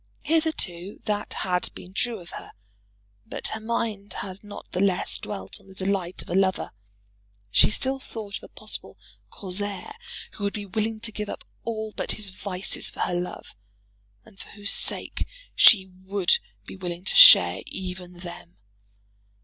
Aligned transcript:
Hitherto 0.23 0.99
that 1.05 1.31
had 1.31 1.69
been 1.75 1.93
true 1.93 2.17
of 2.17 2.31
her; 2.31 2.53
but 3.27 3.49
her 3.49 3.59
mind 3.59 4.13
had 4.13 4.43
not 4.43 4.71
the 4.71 4.79
less 4.79 5.19
dwelt 5.19 5.59
on 5.59 5.67
the 5.67 5.75
delight 5.75 6.23
of 6.23 6.29
a 6.31 6.33
lover. 6.33 6.71
She 7.51 7.69
still 7.69 7.99
thought 7.99 8.37
of 8.37 8.41
a 8.43 8.47
possible 8.47 8.97
Corsair 9.29 9.93
who 10.31 10.43
would 10.43 10.53
be 10.53 10.65
willing 10.65 11.01
to 11.01 11.11
give 11.11 11.29
up 11.29 11.43
all 11.63 11.91
but 11.95 12.13
his 12.13 12.31
vices 12.31 12.89
for 12.89 13.01
her 13.01 13.13
love, 13.13 13.53
and 14.25 14.39
for 14.39 14.49
whose 14.49 14.73
sake 14.73 15.27
she 15.53 15.85
would 15.85 16.39
be 16.65 16.75
willing 16.75 17.05
to 17.05 17.15
share 17.15 17.61
even 17.67 18.13
them. 18.13 18.57